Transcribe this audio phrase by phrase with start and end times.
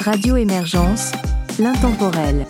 [0.00, 1.12] Radio Émergence,
[1.58, 2.46] l'intemporel.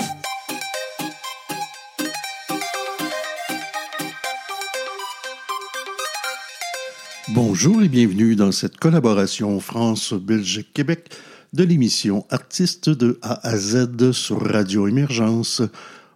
[7.30, 11.08] Bonjour et bienvenue dans cette collaboration France-Belgique-Québec
[11.52, 15.60] de l'émission Artistes de A à Z sur Radio Émergence.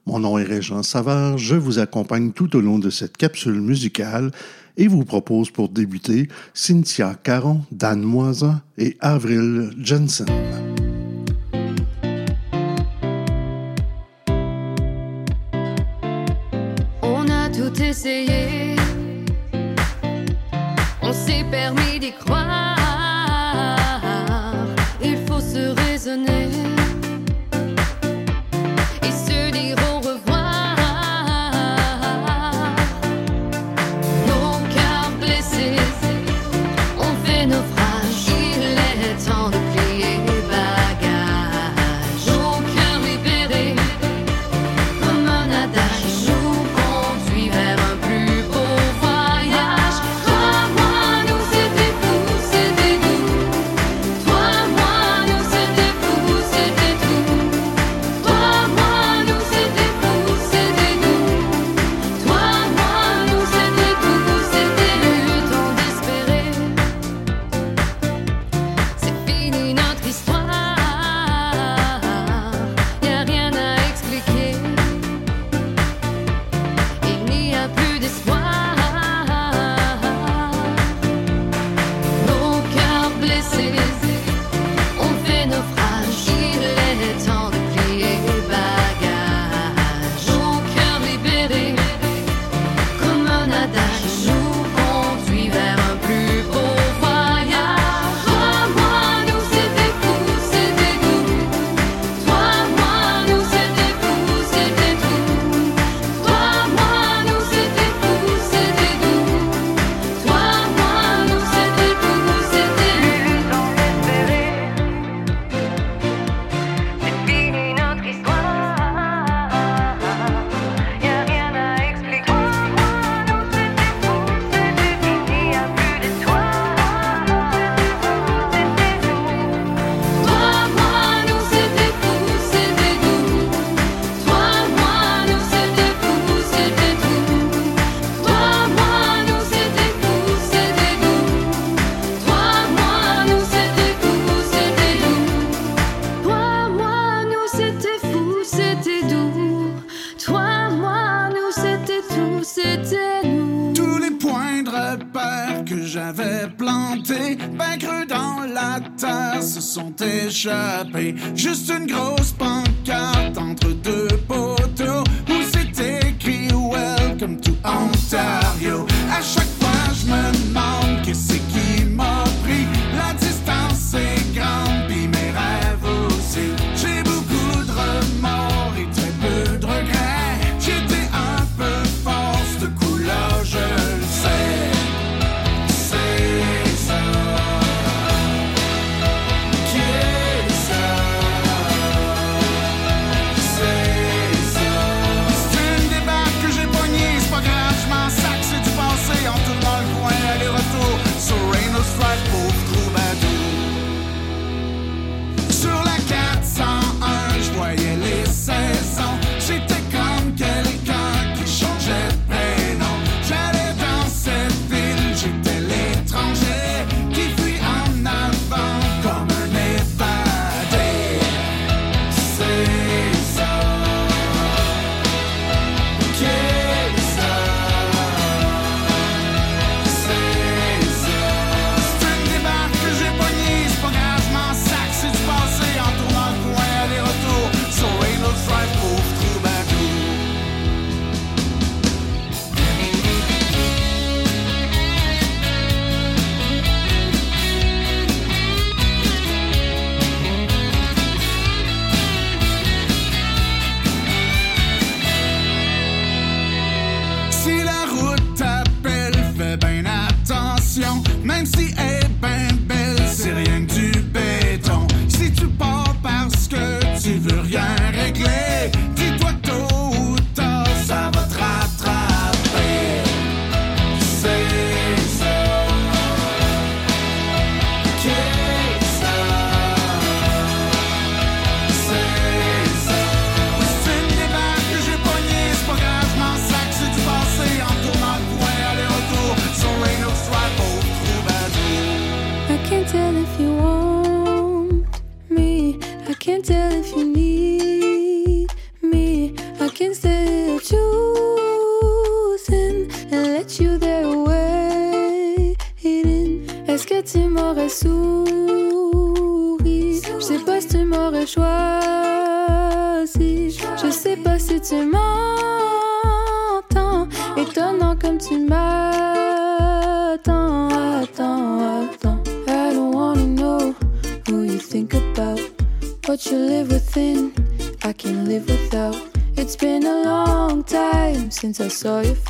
[0.06, 4.30] Mon nom est Régent Savard, je vous accompagne tout au long de cette capsule musicale
[4.76, 10.26] et vous propose pour débuter Cynthia Caron, Dan Moisin et Avril Jensen.
[17.94, 18.33] say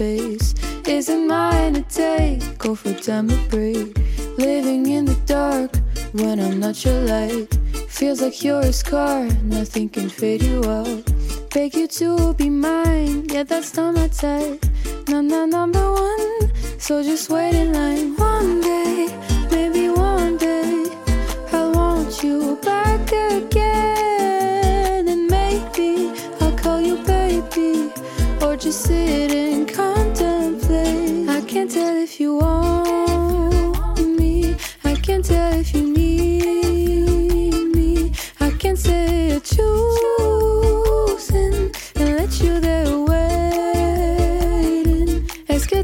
[0.04, 2.58] Isn't mine to take?
[2.58, 3.96] Go for time to break.
[4.36, 5.70] Living in the dark
[6.12, 7.48] when I'm not your light.
[7.88, 10.53] Feels like you're a scar, nothing can fade you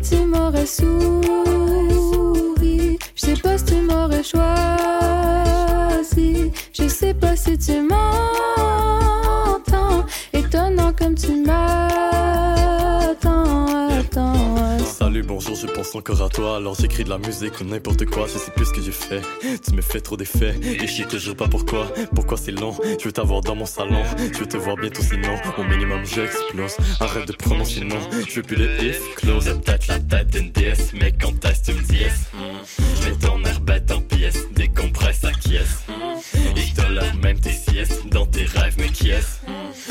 [0.00, 0.98] tu m'aurais souri?
[3.14, 4.40] Je sais pas si tu m'aurais choisi.
[6.72, 8.04] Je sais pas si tu m'entends.
[10.32, 12.79] Étonnant comme tu m'attends.
[15.10, 16.58] Salut, bonjour, je pense encore à toi.
[16.58, 19.20] Alors j'écris de la musique ou n'importe quoi, je sais plus ce que je fais.
[19.42, 21.92] Tu me fais trop d'effets et je sais toujours pas pourquoi.
[22.14, 22.76] Pourquoi c'est long?
[22.96, 24.04] Je veux t'avoir dans mon salon.
[24.32, 25.34] Je veux te voir bientôt sinon.
[25.58, 26.76] Au minimum, j'explose.
[27.00, 27.98] Arrête de prononcer non.
[28.28, 29.46] Je veux plus les if close.
[29.46, 32.30] Peut-être la tête d'une déesse, mais quand est-ce tu me dis yes?
[32.32, 32.84] Hmm.
[33.02, 35.82] Je mets ton air bête en pièces, décompresse, acquiesce.
[36.54, 39.89] Et tolère même tes siestes dans tes rêves, mais qui est-ce?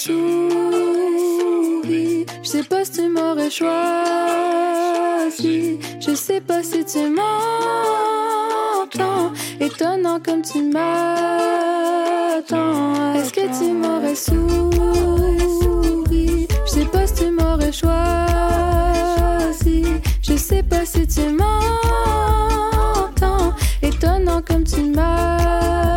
[0.00, 0.12] Je
[2.44, 3.80] sais pas si tu m'aurais choisi.
[5.98, 7.32] Je sais pas si tu m'entends.
[9.58, 10.84] Étonnant comme tu m'attends.
[13.16, 16.46] Est-ce que tu m'aurais souri?
[16.66, 19.84] Je sais pas si tu m'aurais choisi.
[20.22, 23.52] Je sais pas si tu m'entends.
[23.82, 25.87] Étonnant comme tu m'attends.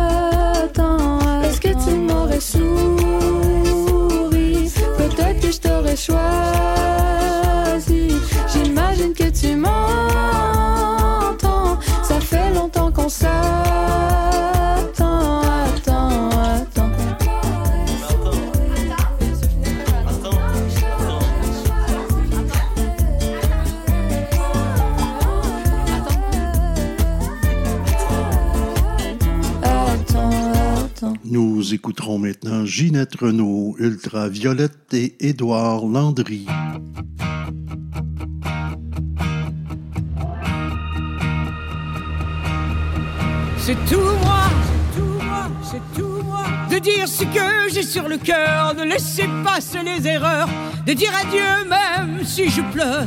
[31.92, 36.46] Écouterons maintenant Ginette Renault, Ultraviolette et Édouard Landry.
[43.58, 46.44] C'est tout moi, c'est tout moi, c'est tout moi.
[46.70, 50.48] De dire ce que j'ai sur le cœur, de laisser passer les erreurs,
[50.86, 53.06] de dire adieu même si je pleure.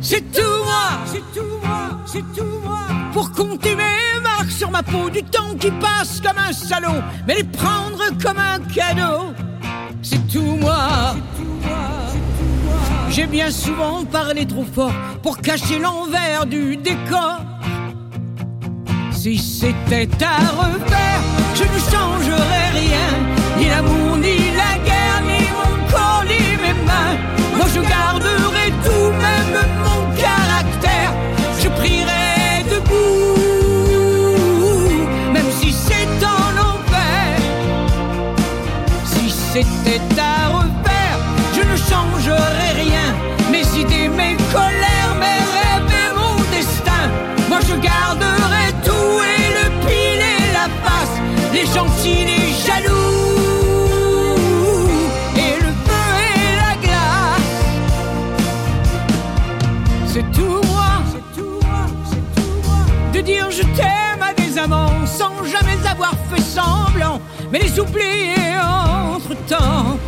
[0.00, 2.83] C'est tout moi, c'est tout moi, c'est tout moi.
[3.14, 7.36] Pour compter mes marques sur ma peau, du temps qui passe comme un salaud, mais
[7.36, 9.32] les prendre comme un cadeau.
[10.02, 11.14] C'est tout moi.
[13.10, 14.92] J'ai bien souvent parlé trop fort
[15.22, 17.38] pour cacher l'envers du décor.
[19.12, 21.20] Si c'était à refaire,
[21.54, 23.10] je ne changerais rien.
[23.58, 27.16] Ni l'amour, ni la guerre, ni mon corps, ni mes mains.
[27.56, 31.12] Moi je garderai tout, même mon caractère.
[31.62, 32.23] Je prierai
[65.06, 67.20] sans jamais avoir fait semblant,
[67.50, 69.98] mais les oublier entre temps.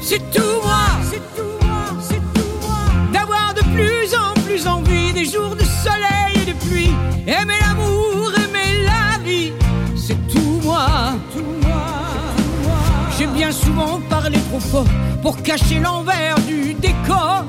[0.00, 5.12] C'est tout moi, c'est tout moi, c'est tout moi, d'avoir de plus en plus envie
[5.12, 6.94] des jours de soleil et de pluie,
[7.26, 9.52] aimer l'amour, aimer la vie,
[9.96, 10.86] c'est tout moi,
[11.32, 11.86] tout moi.
[13.18, 14.86] J'ai bien souvent parlé trop fort
[15.22, 17.44] pour cacher l'envers du décor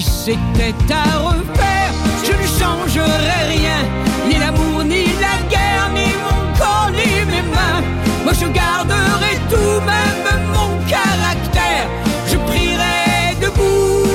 [0.00, 1.92] c'était à refaire,
[2.24, 3.80] je ne changerais rien,
[4.26, 7.82] ni l'amour, ni la guerre, ni mon corps, ni mes mains.
[8.24, 11.86] Moi je garderai tout, même mon caractère,
[12.26, 14.06] je prierai debout,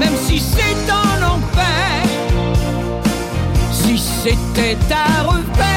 [0.00, 2.02] même si c'est en enfer,
[3.72, 5.71] si c'était à refaire.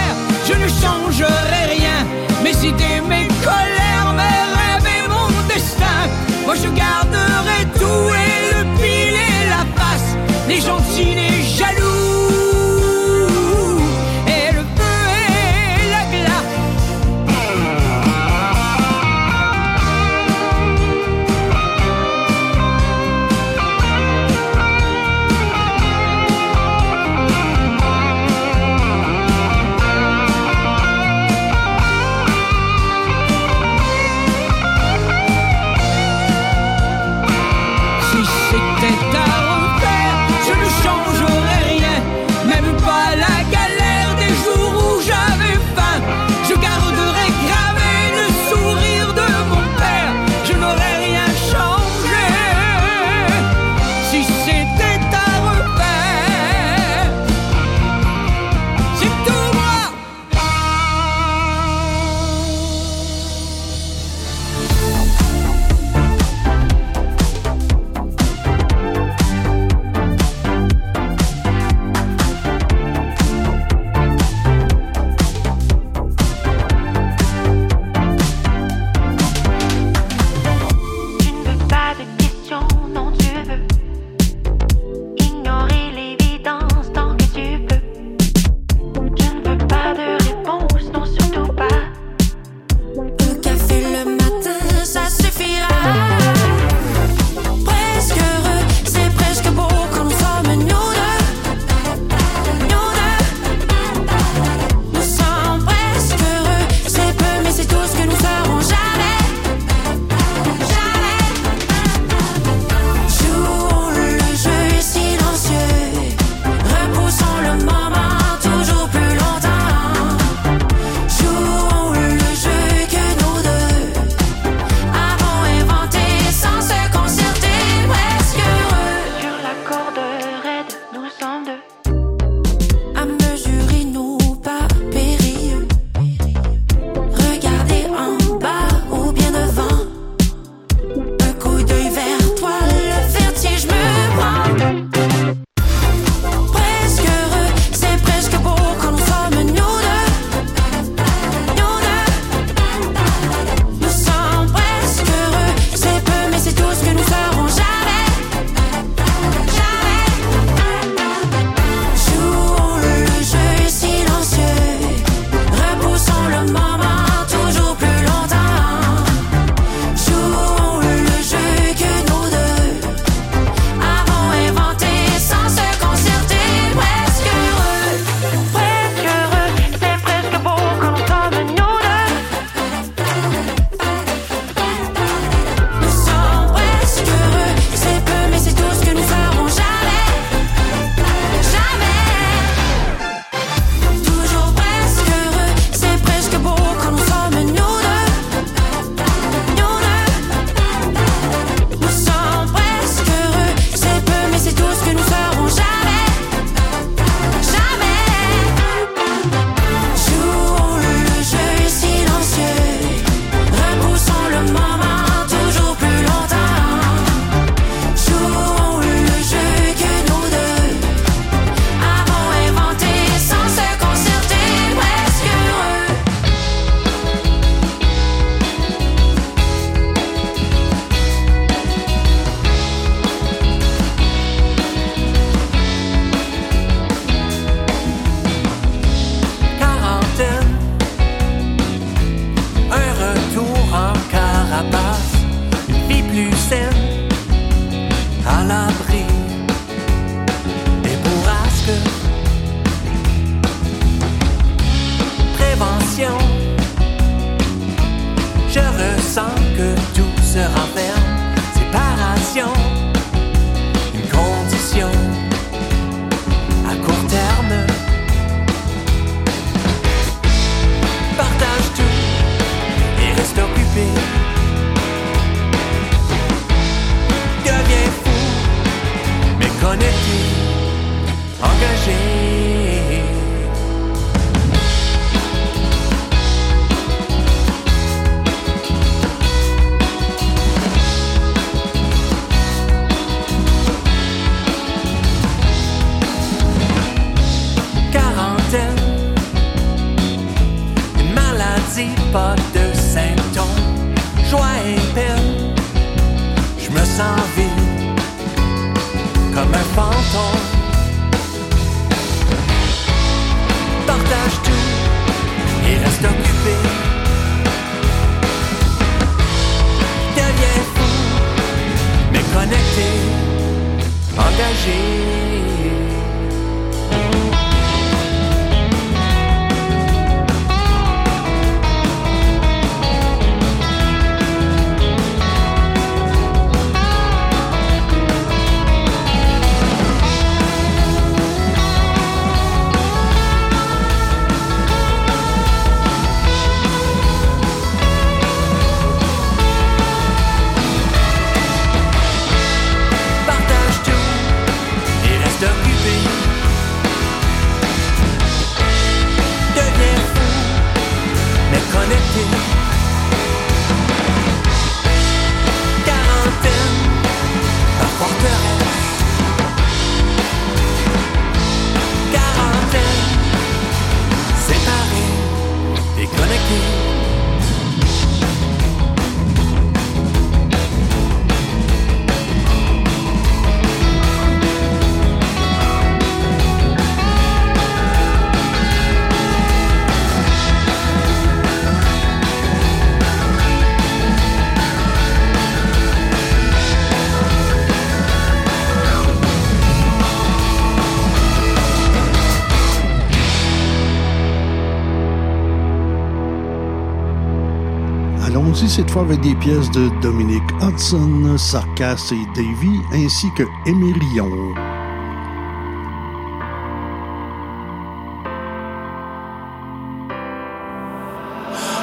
[408.76, 414.30] Cette fois avec des pièces de Dominic Hudson, Sarkas et Davy, ainsi que Émerion.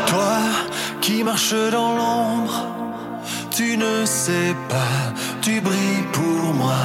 [0.07, 0.38] Toi
[1.00, 2.66] qui marches dans l'ombre,
[3.50, 6.85] tu ne sais pas, tu brilles pour moi.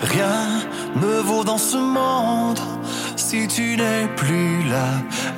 [0.00, 0.62] Rien
[0.96, 2.58] ne vaut dans ce monde
[3.16, 4.88] si tu n'es plus là.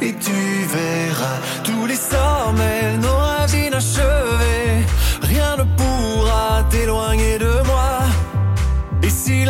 [0.06, 4.84] Et tu verras tous les sommets, nos rêves inachevés.
[5.22, 8.00] Rien ne pourra t'éloigner de moi.
[9.02, 9.46] Et si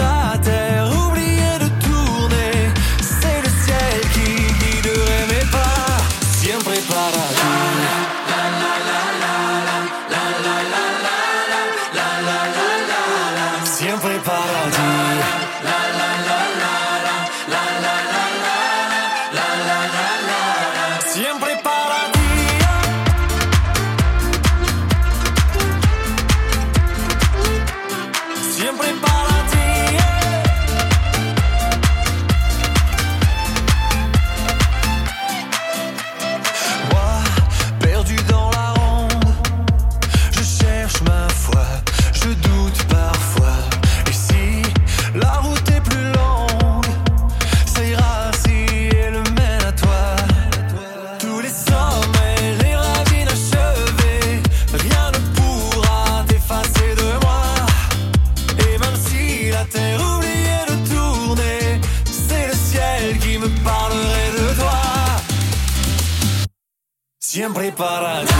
[67.75, 68.34] separati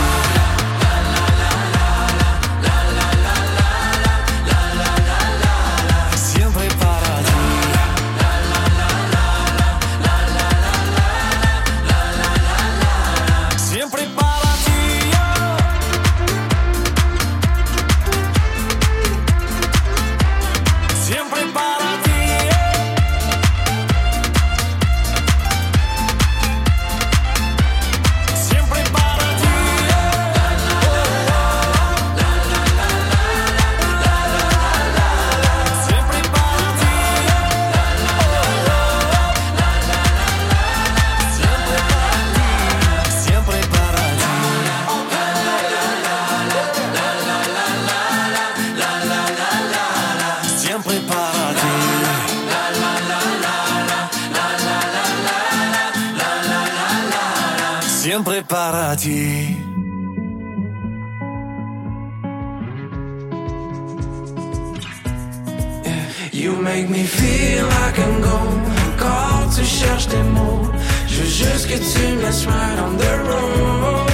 [58.05, 59.57] Siempre para ti.
[66.31, 68.61] You make me feel like I'm gone.
[68.99, 70.71] Quand tu cherches tes mots,
[71.09, 74.11] je veux juste que tu me laisses right on the road.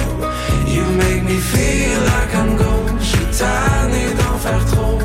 [0.67, 2.97] You make me feel like I'm gone.
[2.97, 3.25] Je suis
[4.15, 4.99] d'en faire trop.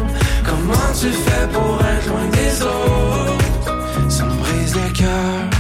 [0.44, 4.11] Comment tu fais pour être loin des autres?
[4.11, 5.51] Ça me brise le cœur.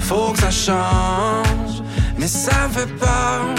[0.00, 1.65] Faut que ça change.
[2.26, 3.54] Mais ça me fait peur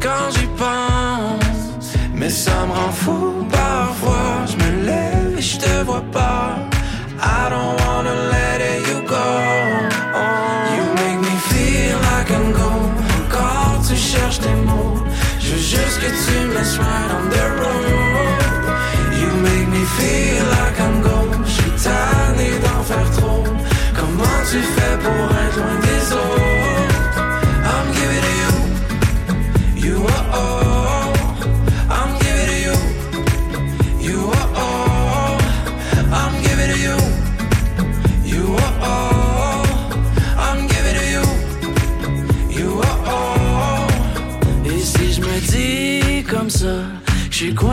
[0.00, 1.84] quand j'y pense.
[2.14, 4.46] Mais ça me rend fou parfois.
[4.46, 6.58] Je me lève et je te vois pas.
[7.20, 9.28] I don't wanna let you go.
[10.76, 12.94] You make me feel like I'm gone.
[13.30, 15.02] Quand tu cherches tes mots,
[15.40, 18.78] je veux juste que tu me laisses right on the road.
[19.20, 21.44] You make me feel like I'm gone.
[21.44, 23.42] Je suis tanné d'en faire trop.
[23.92, 26.57] Comment tu fais pour être loin des autres?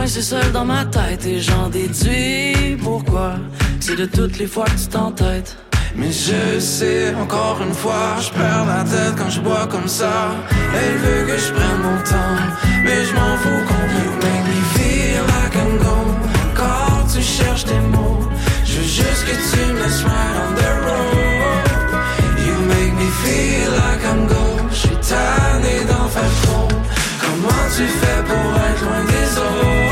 [0.06, 3.34] Coincé seul dans ma tête et j'en déduis pourquoi.
[3.80, 5.56] C'est de toutes les fois que tu t'entêtes.
[5.96, 10.30] Mais je sais, encore une fois, je perds la tête quand je bois comme ça.
[10.74, 12.38] Elle veut que je prenne mon temps,
[12.84, 14.04] mais je m'en fous complètement.
[14.04, 16.14] You make me feel like I'm gone.
[16.54, 18.28] Quand tu cherches tes mots,
[18.64, 21.66] je veux juste que tu me laisses right on the road.
[22.46, 24.68] You make me feel like I'm gone.
[24.70, 26.68] Je suis tanné d'en faire trop.
[27.24, 29.85] Comment tu fais pour être loin des autres?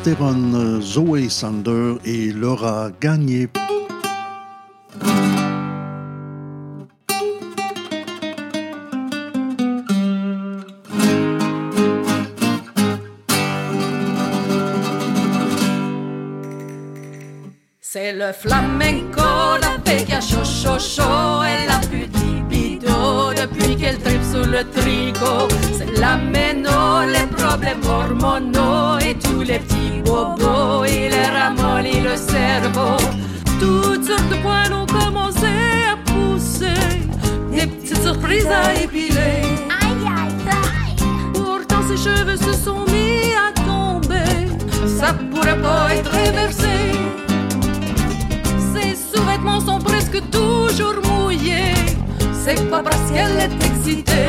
[0.00, 3.48] Progestérone Zoé Sander et Laura Gagné.
[17.80, 19.20] C'est le flamenco,
[19.60, 26.00] la vecchia chaud chaud Elle a plus libido depuis qu'elle tripe sous le tricot C'est
[26.00, 28.59] la méno, les problèmes hormonaux
[38.30, 39.42] petites surprises à épiler
[41.34, 44.46] Pourtant ses cheveux se sont mis à tomber
[44.98, 46.68] Ça pourrait pas être réversé
[48.72, 51.74] ses sous-vêtements sont presque toujours mouillés.
[52.44, 54.28] C'est pas parce qu'elle est excitée.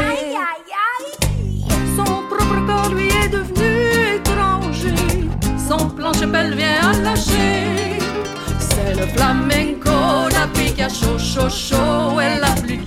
[1.95, 5.29] Son propre corps lui est devenu étranger.
[5.69, 7.99] Son plancher pelvien a lâché.
[8.59, 9.91] C'est le flamenco,
[10.31, 12.19] la pique à chaud, chaud, chaud.
[12.19, 12.80] Elle a plus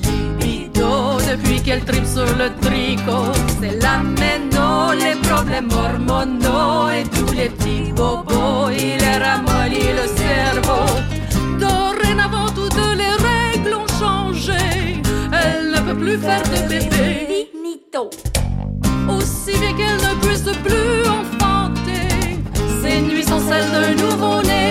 [1.75, 3.33] qu'elle tripe sur le tricot.
[3.61, 8.71] C'est la méno, les problèmes hormonaux et tous les petits bobos.
[8.71, 10.87] Il est ramolli le cerveau.
[11.59, 15.03] Dorénavant, toutes les règles ont changé.
[15.33, 17.49] Elle ne peut plus faire de bébé.
[19.09, 22.09] Aussi bien qu'elle ne puisse plus enfanter.
[22.83, 24.63] Ses nuits sont celles d'un nouveau-né.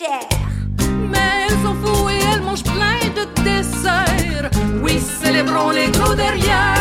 [0.00, 4.50] Mais elle s'en fout et elle mange plein de desserts.
[4.82, 6.74] Oui, célébrons les gros derrière.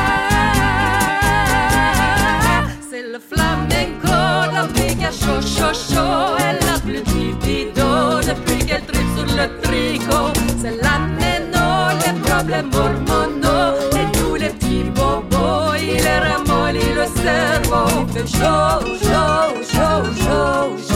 [2.89, 6.37] C'est le flamenco, la chaud, chaud, chaud.
[6.39, 10.31] Elle a plus de libido depuis qu'elle tripe sur le tricot.
[10.61, 15.75] C'est la méno, les problèmes hormonaux et tous les petits bobos.
[15.77, 17.85] Il est le cerveau.
[18.07, 20.88] Il fait chaud, chaud, chaud, chaud, chaud,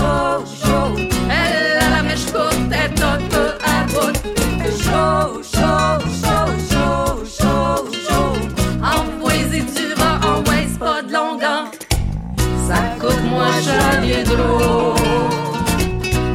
[13.63, 14.93] cher l'hydro.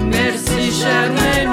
[0.04, 1.46] Merci cher mais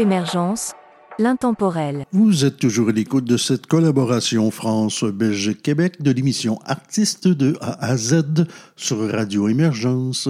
[0.00, 0.72] émergence
[1.18, 2.06] l'intemporel.
[2.12, 7.96] Vous êtes toujours à l'écoute de cette collaboration France-Belgique-Québec de l'émission Artistes de A à
[7.96, 10.28] Z sur Radio Émergence.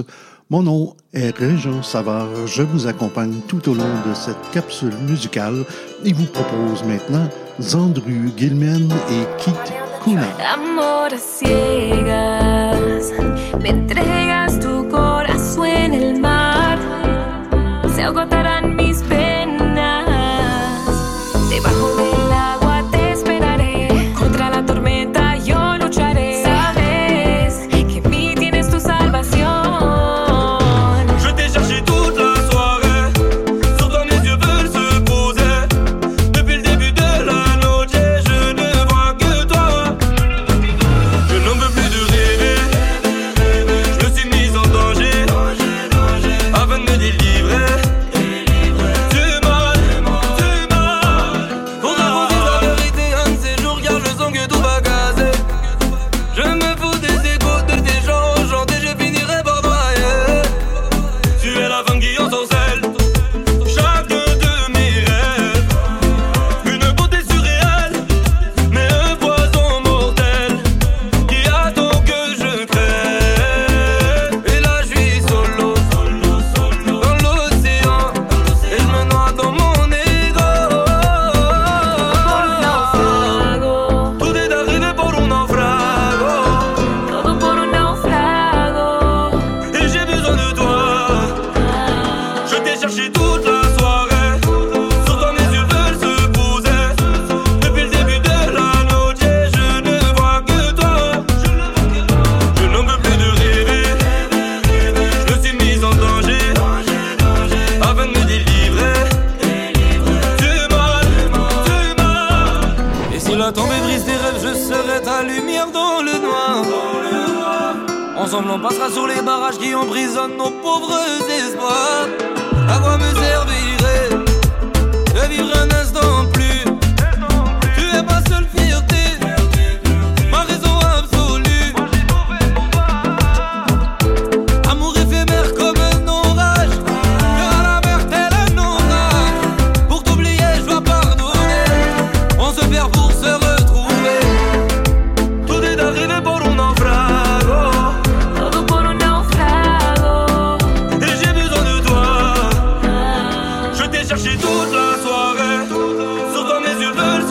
[0.51, 2.49] Mon nom est Régent Savard.
[2.49, 5.65] Je vous accompagne tout au long de cette capsule musicale
[6.05, 7.29] et vous propose maintenant
[7.61, 9.53] Zandru Gilman et Kit
[10.03, 10.27] Kuna.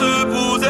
[0.00, 0.69] se poser.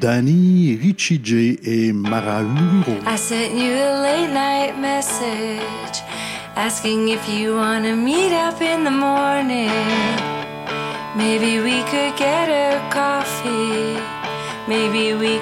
[0.00, 2.96] Danny, Richie J et Mara Luro.
[3.04, 6.00] I sent you a late night message
[6.56, 9.68] asking if you want to meet up in the morning.
[11.14, 14.00] Maybe we could get a coffee.
[14.66, 15.39] Maybe we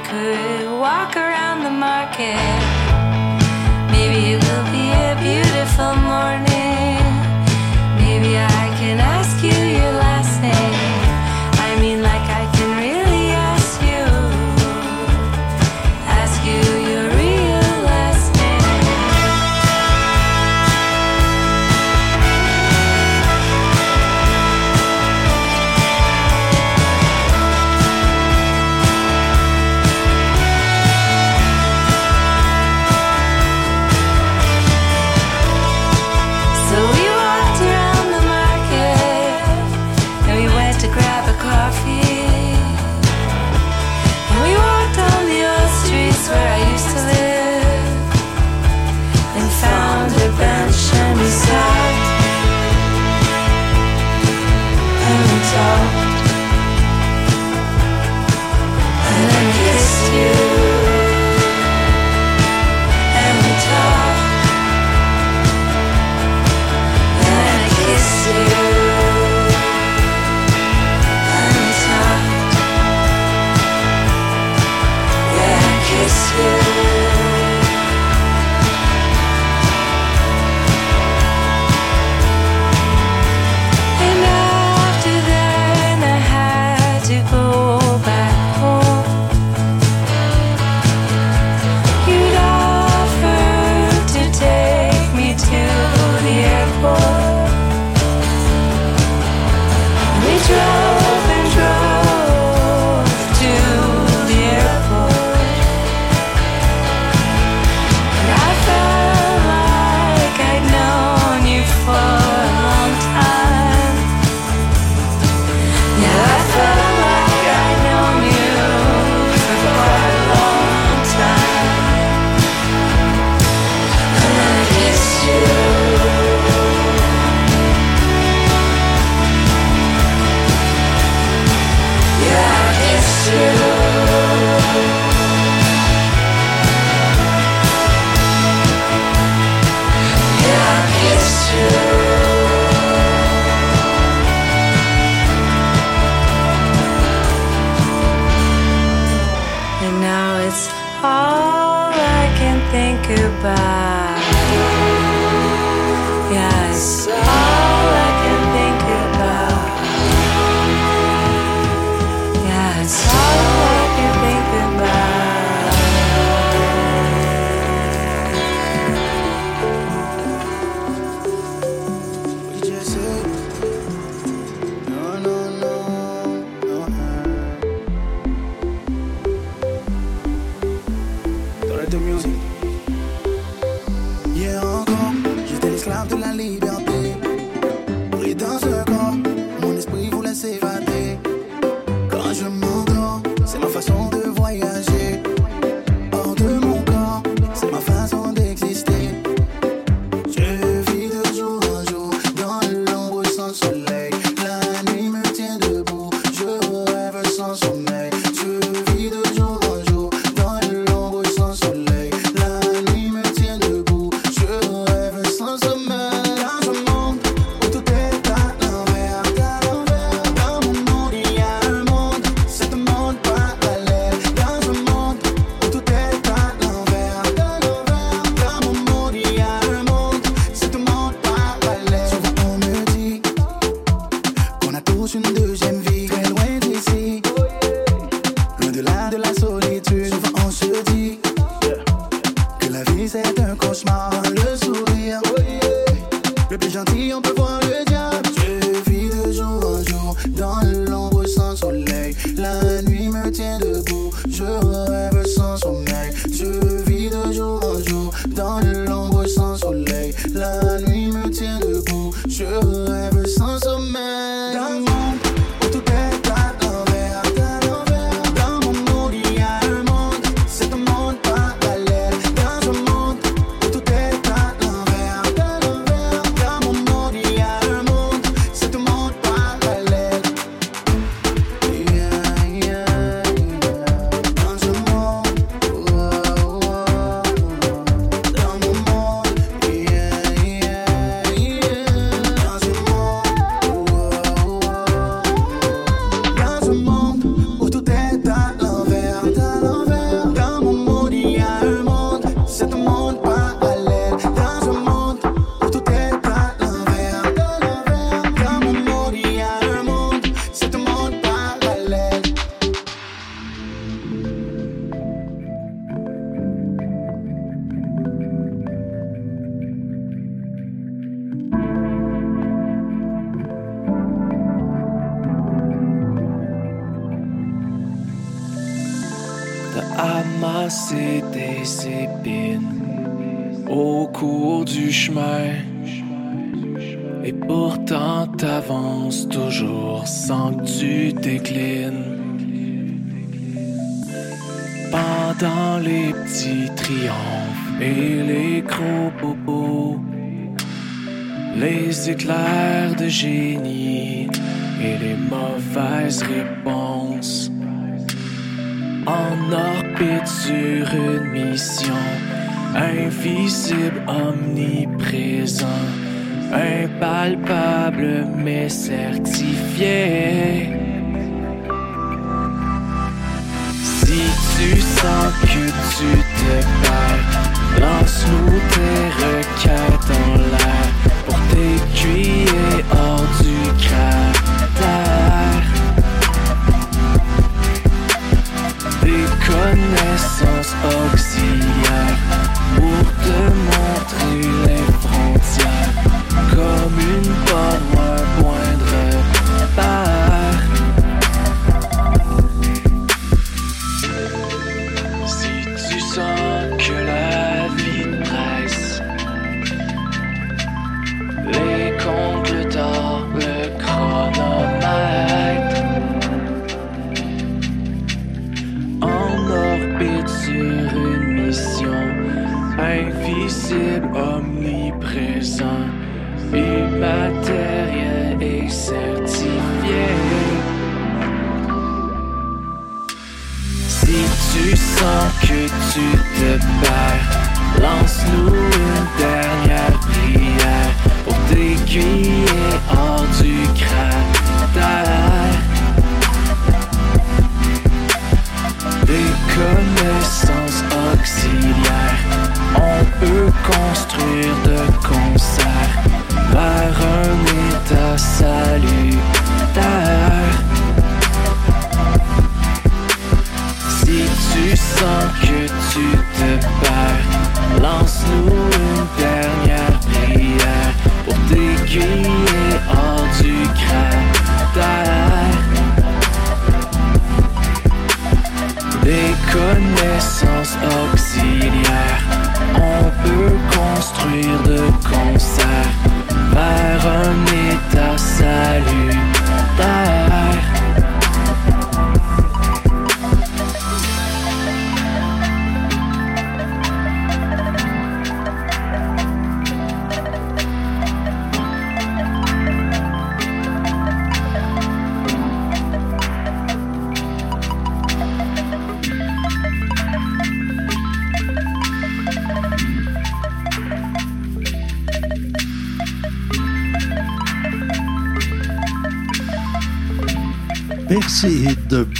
[368.68, 369.17] impalpable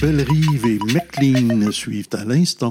[0.00, 2.70] Bellerive et McLean suivent à l'instant.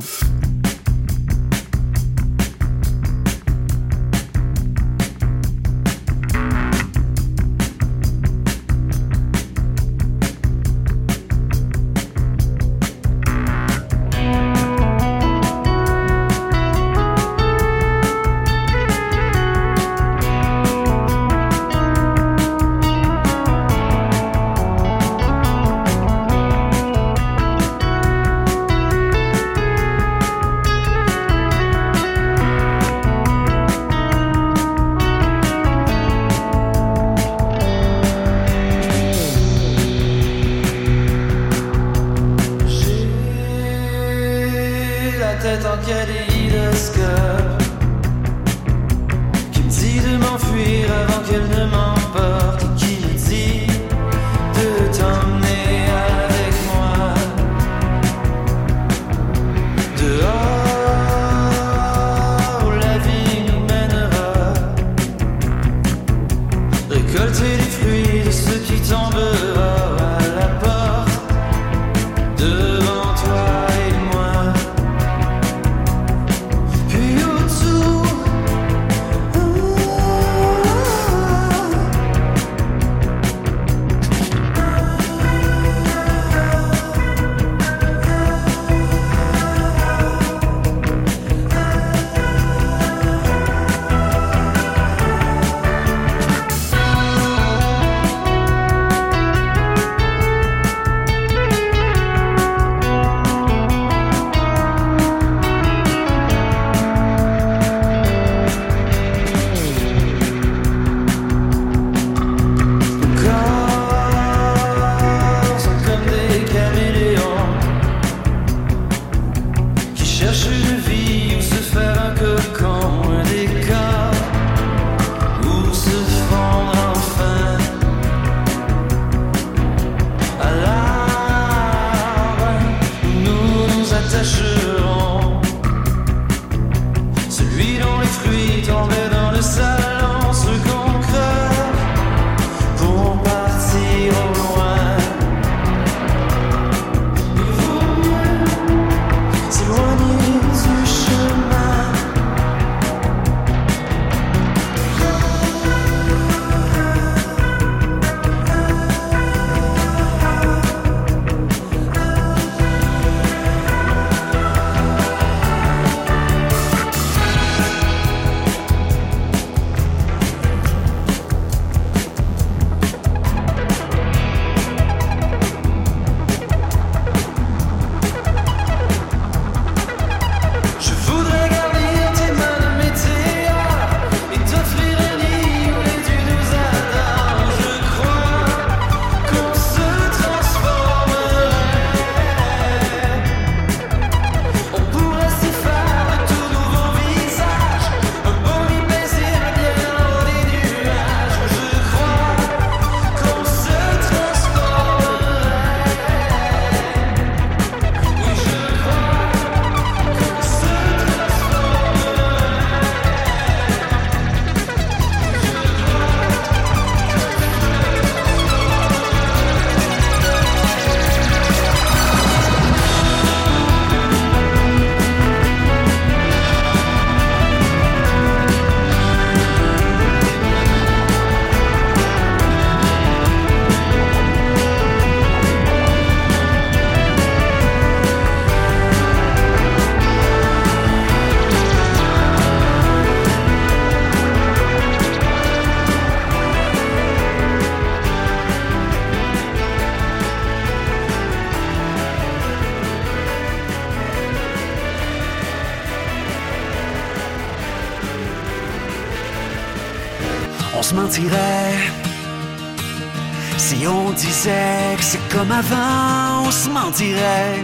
[265.38, 267.64] Comme avant, on se mentirait.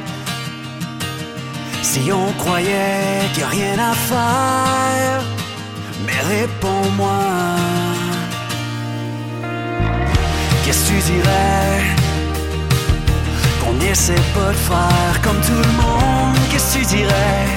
[1.82, 5.22] Si on croyait qu'il n'y a rien à faire,
[6.06, 7.24] mais réponds-moi.
[10.64, 11.82] Qu'est-ce que tu dirais?
[13.60, 16.38] Qu'on n'essaie pas de faire comme tout le monde?
[16.52, 17.48] Qu'est-ce que tu dirais?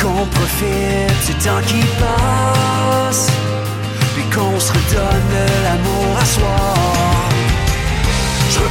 [0.00, 3.26] Qu'on profite du temps qui passe,
[4.14, 5.35] puis qu'on se redonne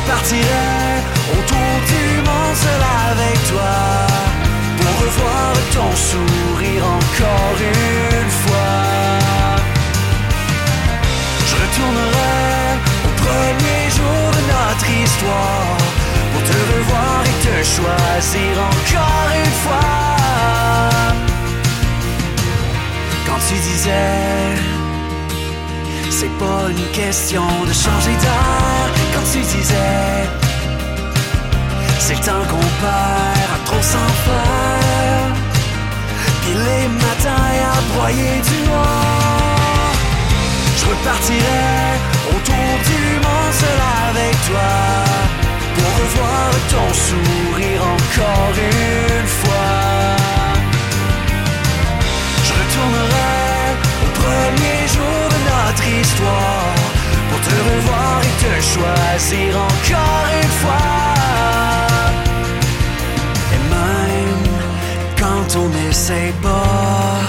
[0.05, 1.01] Je repartirai
[1.31, 3.75] autour du monde seul avec toi,
[4.77, 8.75] pour revoir ton sourire encore une fois.
[11.47, 12.37] Je retournerai
[13.07, 15.77] au premier jour de notre histoire,
[16.33, 19.95] pour te revoir et te choisir encore une fois
[23.25, 24.65] quand tu disais
[26.11, 28.74] c'est pas une question de changer quand
[29.31, 30.29] tu disais.
[31.99, 35.29] C'est le temps qu'on perd à trop s'en faire.
[36.41, 39.91] Puis les matins à broyer du noir.
[40.77, 41.73] Je repartirai
[42.33, 44.71] autour du monde seul avec toi.
[45.75, 49.73] Pour revoir ton sourire encore une fois.
[52.45, 53.35] Je retournerai
[54.03, 56.94] au premier jour de notre histoire
[57.55, 60.91] te revoir et te choisir encore une fois.
[63.55, 64.45] Et même
[65.21, 67.21] quand on n'essaie pas,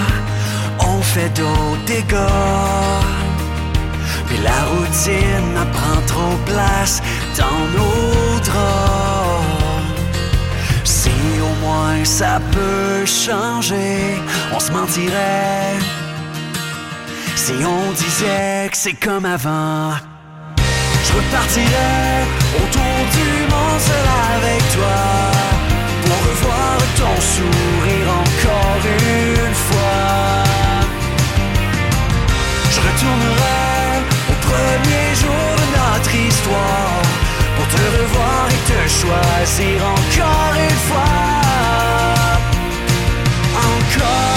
[0.80, 2.38] on fait d'autres dégâts.
[4.26, 7.02] Puis la routine en prend trop place
[7.40, 9.44] dans nos draps.
[10.84, 11.14] Si
[11.48, 13.98] au moins ça peut changer,
[14.54, 15.78] on se mentirait.
[17.36, 19.92] Si on disait que c'est comme avant,
[21.16, 22.24] je repartirais
[22.56, 24.06] autour du monde seul
[24.36, 25.00] avec toi.
[26.04, 30.44] Pour revoir ton sourire encore une fois.
[32.70, 37.02] Je retournerai au premier jour de notre histoire
[37.56, 41.16] pour te revoir et te choisir encore une fois.
[43.56, 44.35] Encore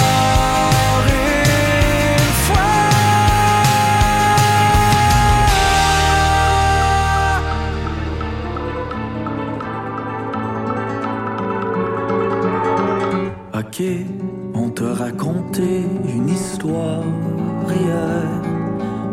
[14.53, 17.03] on te racontait une histoire.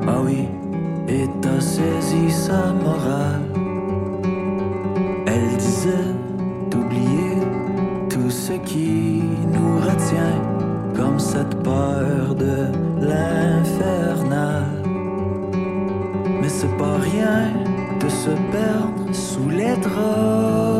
[0.09, 0.49] Ah oui,
[1.09, 3.43] et t'as saisi sa morale.
[5.27, 6.15] Elle disait
[6.71, 7.37] d'oublier
[8.09, 10.41] tout ce qui nous retient,
[10.97, 12.67] comme cette peur de
[13.01, 14.65] l'infernal.
[16.41, 17.53] Mais c'est pas rien
[18.01, 20.76] de se perdre sous les draps.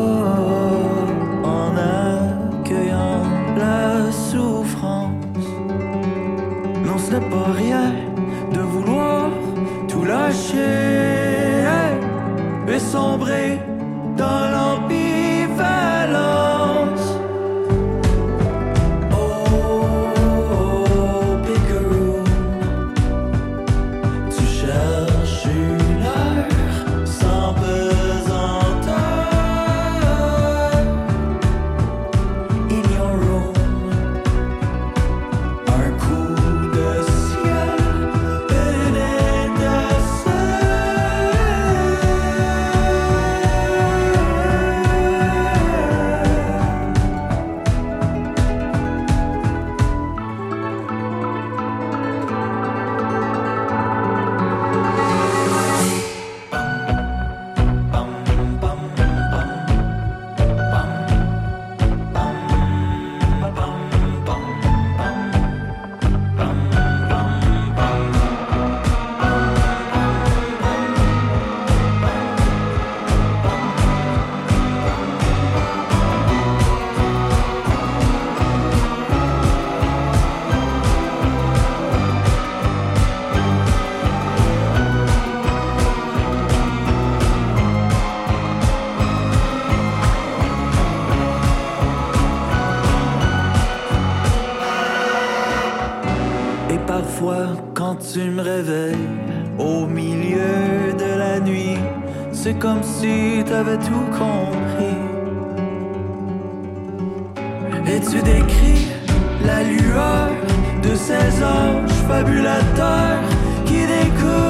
[112.77, 113.17] door.
[113.65, 114.46] It découvre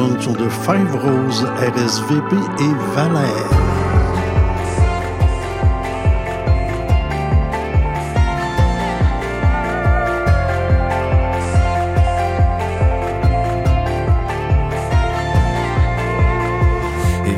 [0.00, 3.50] albums sont de Five Rose, RSVP et Valère.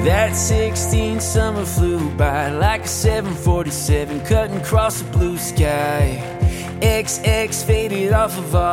[0.04, 6.20] That 16 summer flew by like a 747 cutting across the blue sky.
[6.80, 8.71] XX faded off of our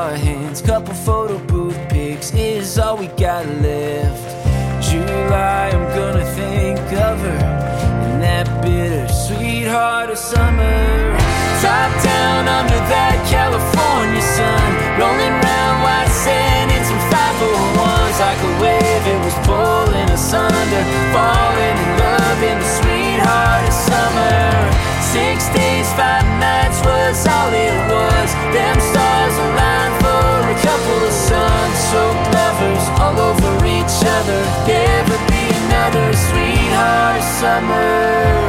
[34.30, 38.49] another, never be another sweetheart summer.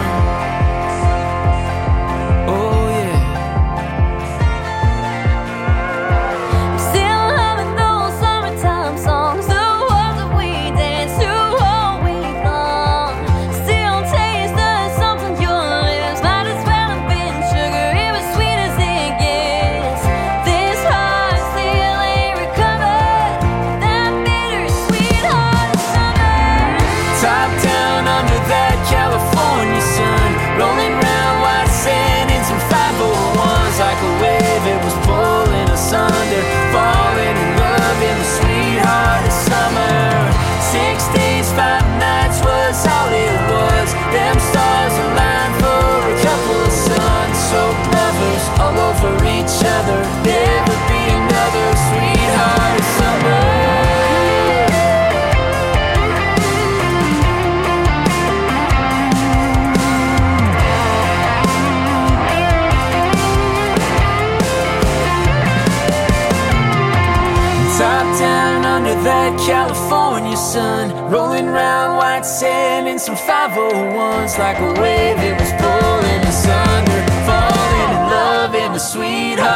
[70.52, 75.18] sun, rolling round white sand in some 501s like a wave.
[75.18, 79.49] It was pulling us under, falling in love in the sweetheart.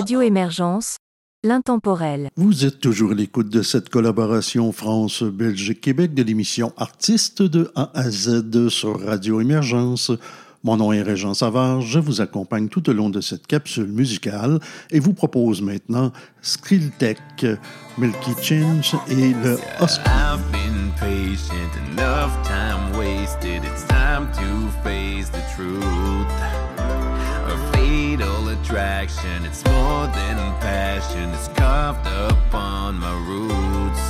[0.00, 0.96] Radio Émergence,
[1.44, 2.30] l'intemporel.
[2.34, 8.10] Vous êtes toujours à l'écoute de cette collaboration France-Belgique-Québec de l'émission Artistes de A à
[8.10, 10.10] Z sur Radio Émergence.
[10.64, 14.58] Mon nom est Régent Savard, je vous accompagne tout au long de cette capsule musicale
[14.90, 17.44] et vous propose maintenant Skrilltech,
[17.98, 20.00] Milky Change et le Husky.
[20.06, 23.62] I've been patient, enough time wasted.
[23.64, 25.80] It's time to face the truth.
[27.90, 34.00] Fatal attraction, it's more than passion, it's carved upon my roots.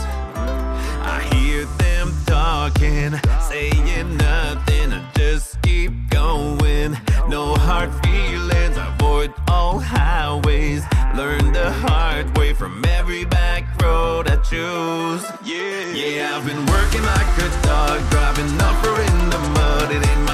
[1.02, 6.94] I hear them talking, saying nothing, I just keep going.
[7.26, 10.84] No hard feelings, I avoid all highways.
[11.16, 15.24] Learn the hard way from every back road I choose.
[15.42, 19.90] Yeah, yeah, I've been working like a dog, driving upper in the mud.
[19.90, 20.26] It ain't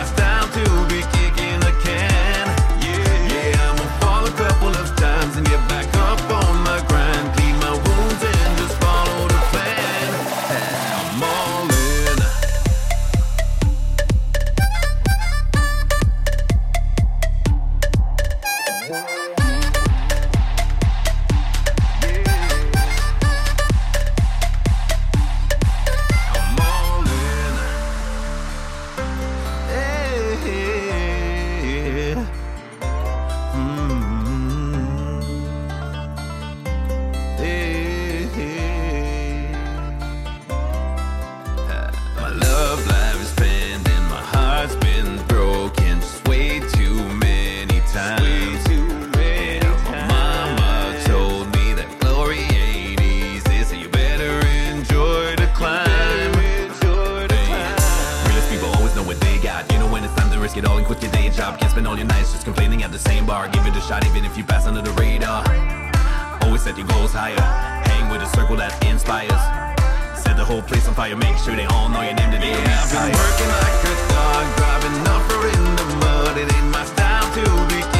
[60.47, 61.59] risk it all and quit your day job.
[61.59, 63.49] Can't spend all your nights just complaining at the same bar.
[63.49, 65.43] Give it a shot even if you pass under the radar.
[66.43, 67.43] Always set your goals higher.
[67.91, 69.43] Hang with a circle that inspires.
[70.23, 71.17] Set the whole place on fire.
[71.17, 72.53] Make sure they all know your name today.
[72.53, 76.39] Yeah, I've been working like a dog, driving upper in the mud.
[76.39, 77.43] It ain't my style to
[77.75, 77.96] be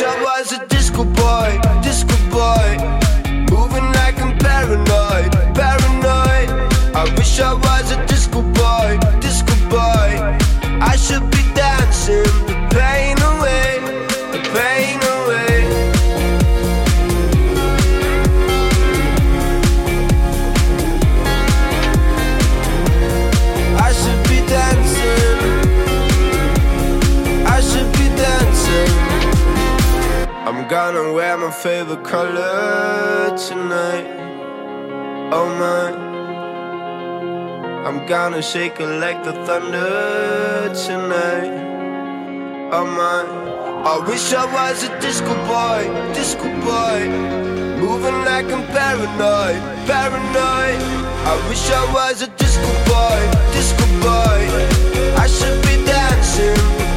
[0.00, 2.70] wish I was a disco boy, disco boy.
[3.50, 6.48] Moving like I'm paranoid, paranoid.
[6.96, 8.06] I wish I was a
[30.92, 34.06] gonna wear my favorite color tonight.
[35.32, 35.86] Oh my,
[37.86, 41.52] I'm gonna shake it like the thunder tonight.
[42.72, 43.20] Oh my,
[43.88, 47.08] I wish I was a disco boy, disco boy,
[47.78, 50.80] moving like I'm paranoid, paranoid.
[51.30, 53.20] I wish I was a disco boy,
[53.52, 54.40] disco boy.
[55.22, 56.89] I should be dancing.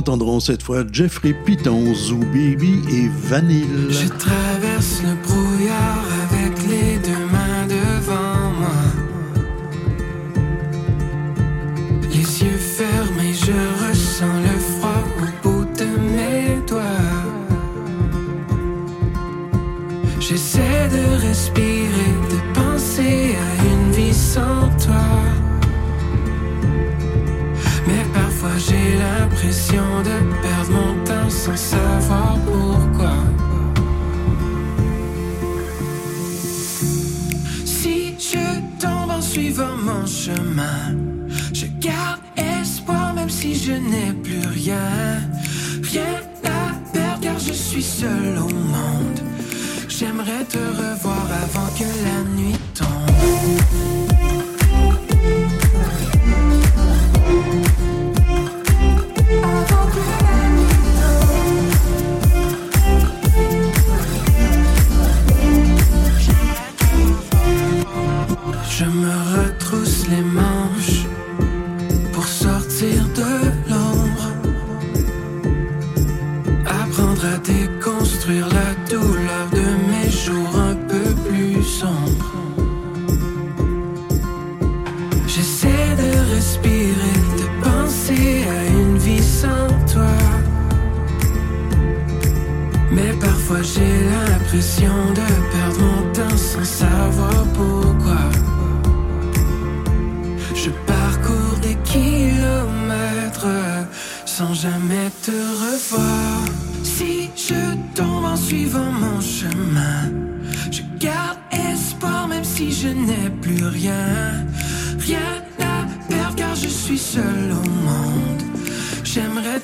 [0.00, 3.66] entendrons cette fois Jeffrey Piton, Zoo Baby et Vanille.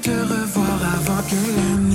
[0.02, 1.85] te revoir avant que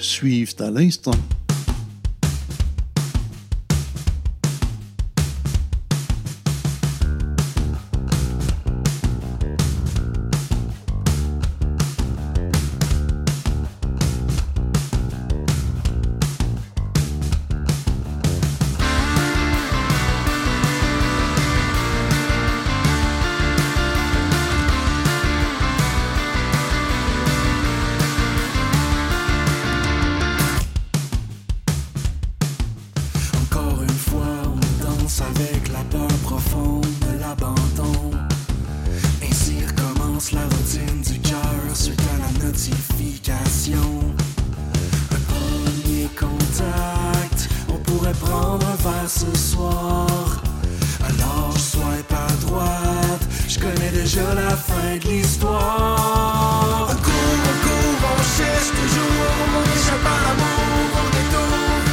[0.00, 1.12] Suivent à l'instant.
[40.32, 44.00] la routine du cœur suite à la notification.
[45.12, 50.42] Un premier contact, on pourrait prendre un verre ce soir.
[51.02, 56.88] Alors je swipe à droite, je connais déjà la fin de l'histoire.
[56.90, 61.88] On court, on court, on cherche toujours, on échappe à l'amour, on détourne.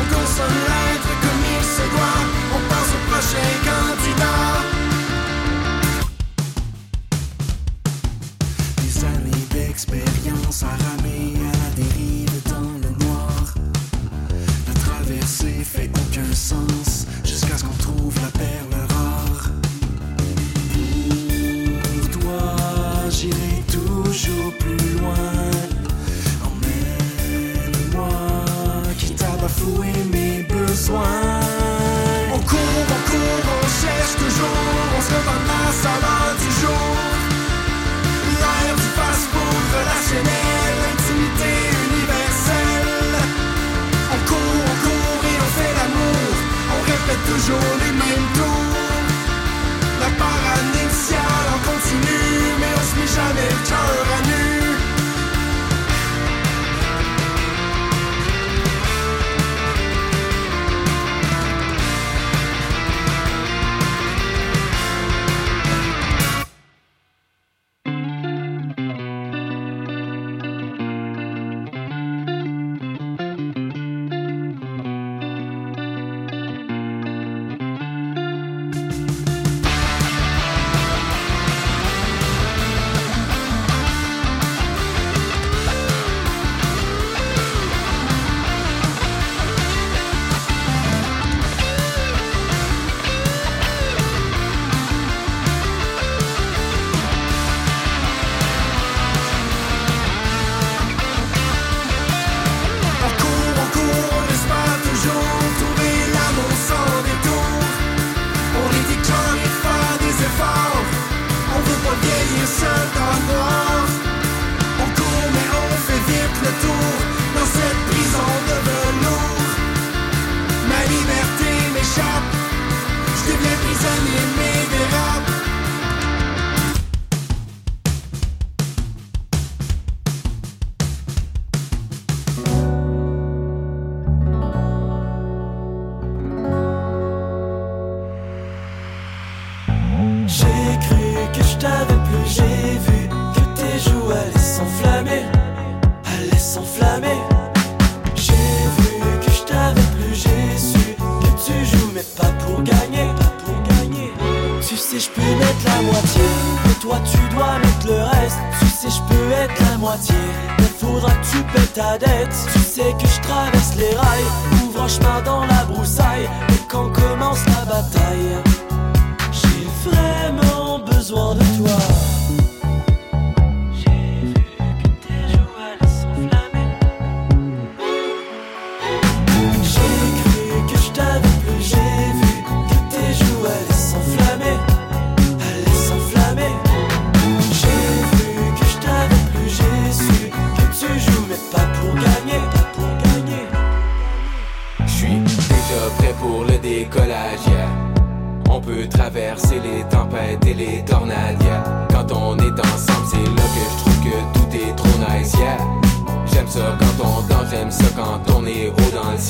[0.00, 2.22] On consomme l'être comme il se doit,
[2.56, 4.55] on passe au prochain candidat.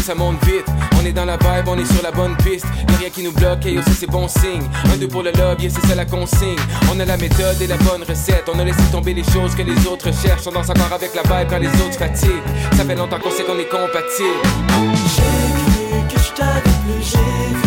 [0.03, 0.67] ça monte vite,
[1.01, 2.67] on est dans la vibe, on est sur la bonne piste.
[2.91, 4.69] Y'a rien qui nous bloque, et aussi c'est bon signe.
[4.93, 6.59] Un, deux pour le lobby, et c'est ça la consigne.
[6.93, 8.45] On a la méthode et la bonne recette.
[8.55, 10.47] On a laissé tomber les choses que les autres cherchent.
[10.47, 12.45] On danse encore avec la vibe quand les autres fatiguent.
[12.77, 14.43] Ça fait longtemps qu'on sait qu'on est compatibles.
[15.17, 17.66] J'ai que je t'avais plus, j'ai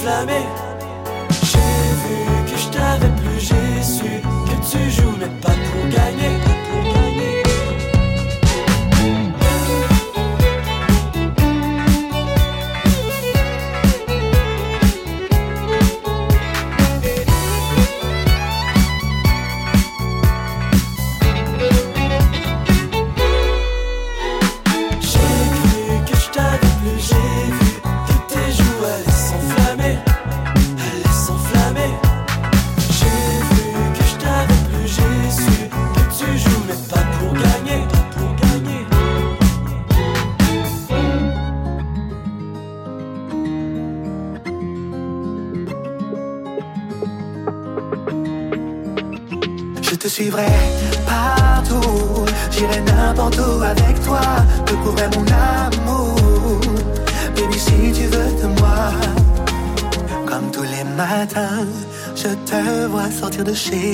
[0.00, 0.67] Flaming.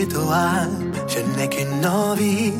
[0.09, 0.51] Toi.
[1.09, 2.53] Je n'ai qu'une envie,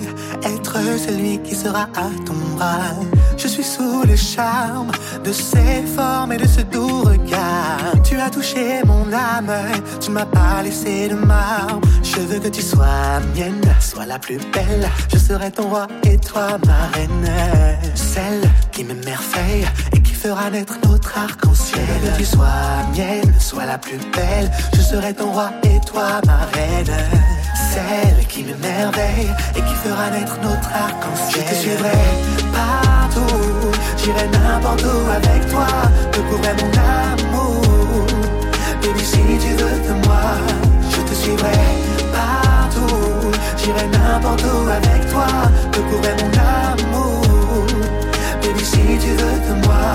[0.43, 2.95] être celui qui sera à ton bras.
[3.37, 4.91] Je suis sous le charme
[5.25, 8.03] de ces formes et de ce doux regard.
[8.03, 9.53] Tu as touché mon âme,
[10.01, 11.81] tu m'as pas laissé de marbre.
[12.03, 14.89] Je veux que tu sois mienne, sois la plus belle.
[15.13, 17.31] Je serai ton roi et toi ma reine.
[17.95, 21.85] Celle qui m'émerveille et fera naître notre arc-en-ciel.
[22.03, 22.47] Que tu sois
[22.95, 24.51] mienne, sois la plus belle.
[24.75, 26.97] Je serai ton roi et toi ma reine.
[27.73, 31.45] Celle qui m'émerveille et qui fera naître notre arc-en-ciel.
[31.47, 32.05] Je te suivrai
[32.59, 35.67] partout, j'irai n'importe où avec toi,
[36.13, 36.73] te prouver mon
[37.05, 38.07] amour.
[38.81, 40.31] Baby, si tu veux de moi,
[40.91, 41.61] je te suivrai
[42.19, 45.27] partout, j'irai n'importe où avec toi,
[45.71, 47.74] te prouver mon amour.
[48.65, 49.87] Si tu veux de moi.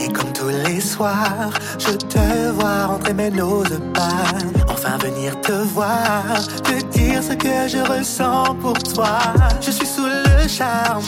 [0.00, 4.26] Et comme tous les soirs, je te vois rentrer mais n'ose pas
[4.68, 6.22] Enfin venir te voir,
[6.62, 9.18] te dire ce que je ressens pour toi.
[9.60, 11.02] Je suis sous le charme,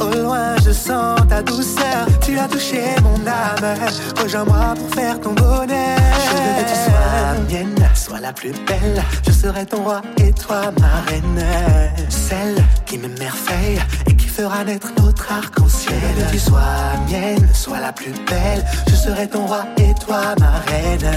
[0.00, 2.06] au loin je sens ta douceur.
[2.20, 3.78] Tu as touché mon âme,
[4.22, 5.98] rejoins-moi pour faire ton bonheur.
[6.30, 9.02] Je veux que tu sois mienne, sois la plus belle.
[9.26, 11.44] Je serai ton roi et toi ma reine.
[12.08, 16.14] Celle qui m'émerveille et qui fera naître notre arc-en-ciel.
[16.16, 18.62] Que tu sois mienne, sois la plus belle.
[18.88, 21.10] Je serai ton roi et toi ma reine.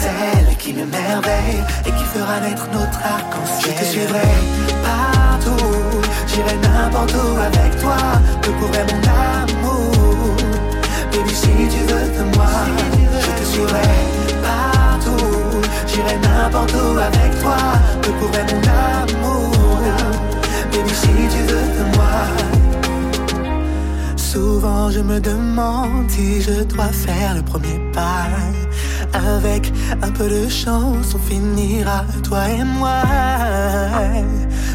[0.00, 3.74] Celle qui m'émerveille et qui fera naître notre arc-en-ciel.
[3.76, 4.32] Je te suivrai
[4.88, 7.98] partout, j'irai n'importe où avec toi
[8.42, 9.02] Te prouver mon
[9.34, 10.36] amour.
[11.10, 12.54] Baby si tu veux de moi
[13.24, 13.90] Je te suivrai.
[14.48, 17.58] Partout, j'irai n'importe où avec toi
[18.18, 19.04] prouver mon amour
[20.74, 22.18] Baby, si tu veux de moi.
[24.16, 28.26] Souvent, je me demande si je dois faire le premier pas.
[29.12, 29.72] Avec
[30.02, 33.02] un peu de chance, on finira, toi et moi.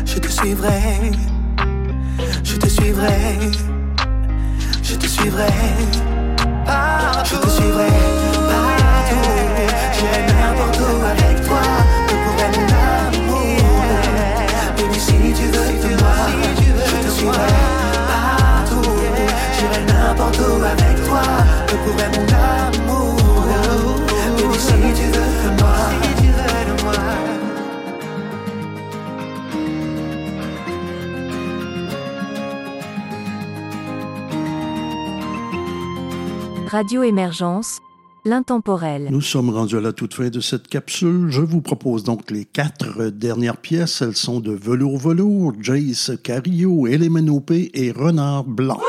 [0.06, 1.12] Je te suivrai,
[2.44, 3.38] je te suivrai,
[4.82, 5.52] je te suivrai.
[6.66, 7.36] Partout.
[7.36, 7.90] Je te suivrai
[8.54, 9.30] partout.
[10.40, 11.89] N'importe où avec toi.
[36.70, 37.80] Radio Émergence,
[38.26, 39.10] l'intemporel.
[39.12, 41.26] Nous sommes rendus à la toute fin de cette capsule.
[41.30, 44.04] Je vous propose donc les quatre dernières pièces.
[44.04, 48.80] Elles sont de Velours Velours, Jace Cario, Elemeno et Renard Blanc.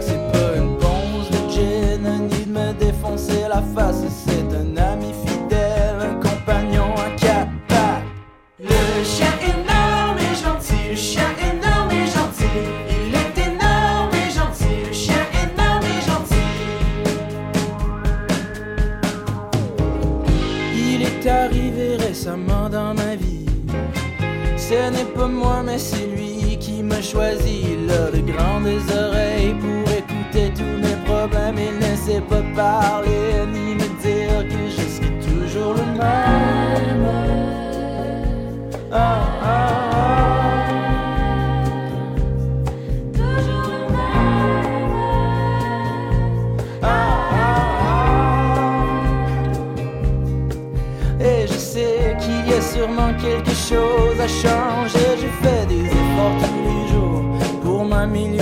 [0.00, 4.02] c'est pas une ponce de gin, ni de me défoncer la face.
[4.24, 8.06] C'est un ami fidèle, un compagnon incapable.
[8.58, 12.58] Le chien énorme et gentil, le chien énorme et gentil.
[13.06, 16.50] Il est énorme et gentil, le chien énorme et gentil.
[20.74, 23.46] Il est arrivé récemment dans ma vie.
[24.56, 27.71] Ce n'est pas moi, mais c'est lui qui me choisit
[28.12, 33.88] de grandes oreilles pour écouter tous mes problèmes et ne sais pas parler ni me
[34.02, 37.06] dire que je suis toujours le même.
[38.92, 38.98] Ah,
[39.42, 39.72] ah, ah.
[52.62, 54.91] sûrement quelque chose à changer
[58.02, 58.41] família.